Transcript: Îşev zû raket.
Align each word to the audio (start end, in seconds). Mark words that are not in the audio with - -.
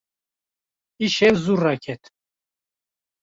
Îşev 1.03 1.35
zû 1.43 1.55
raket. 1.63 2.03